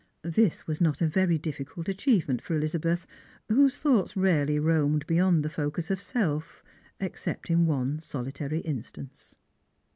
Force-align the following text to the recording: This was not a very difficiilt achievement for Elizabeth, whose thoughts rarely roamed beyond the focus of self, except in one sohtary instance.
This 0.23 0.65
was 0.65 0.81
not 0.81 0.99
a 0.99 1.05
very 1.07 1.37
difficiilt 1.37 1.87
achievement 1.87 2.41
for 2.41 2.55
Elizabeth, 2.55 3.05
whose 3.49 3.77
thoughts 3.77 4.17
rarely 4.17 4.57
roamed 4.57 5.05
beyond 5.05 5.45
the 5.45 5.47
focus 5.47 5.91
of 5.91 6.01
self, 6.01 6.63
except 6.99 7.51
in 7.51 7.67
one 7.67 7.99
sohtary 7.99 8.65
instance. 8.65 9.35